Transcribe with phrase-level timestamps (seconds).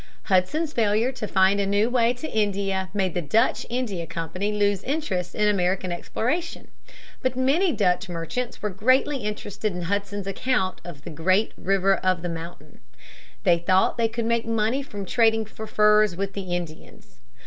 [0.23, 4.81] Hudson's failure to find a new way to India made the Dutch India Company lose
[4.81, 6.69] interest in American exploration.
[7.21, 12.23] But many Dutch merchants were greatly interested in Hudson's account of the "Great River of
[12.23, 12.79] the Mountain."
[13.43, 17.17] They thought that they could make money from trading for furs with the Indians.